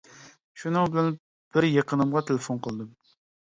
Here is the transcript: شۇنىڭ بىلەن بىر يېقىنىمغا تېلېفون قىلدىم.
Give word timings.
شۇنىڭ 0.61 0.87
بىلەن 0.95 1.11
بىر 1.59 1.69
يېقىنىمغا 1.71 2.25
تېلېفون 2.33 2.65
قىلدىم. 2.67 2.93